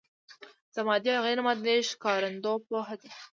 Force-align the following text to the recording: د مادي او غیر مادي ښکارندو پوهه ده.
د 0.73 0.75
مادي 0.87 1.11
او 1.17 1.23
غیر 1.27 1.39
مادي 1.47 1.75
ښکارندو 1.91 2.51
پوهه 2.67 2.95
ده. 3.01 3.11